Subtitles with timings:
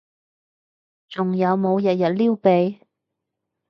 [1.09, 2.79] 仲有冇日日撩鼻？